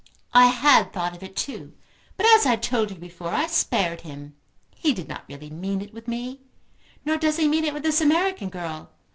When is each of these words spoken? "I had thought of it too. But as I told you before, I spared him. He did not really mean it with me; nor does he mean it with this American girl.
"I 0.33 0.47
had 0.47 0.91
thought 0.91 1.15
of 1.15 1.21
it 1.21 1.35
too. 1.35 1.73
But 2.17 2.25
as 2.35 2.47
I 2.47 2.55
told 2.55 2.89
you 2.89 2.95
before, 2.97 3.29
I 3.29 3.45
spared 3.45 4.01
him. 4.01 4.35
He 4.73 4.95
did 4.95 5.07
not 5.07 5.25
really 5.29 5.51
mean 5.51 5.79
it 5.79 5.93
with 5.93 6.07
me; 6.07 6.41
nor 7.05 7.17
does 7.17 7.37
he 7.37 7.47
mean 7.47 7.65
it 7.65 7.71
with 7.75 7.83
this 7.83 8.01
American 8.01 8.49
girl. 8.49 8.89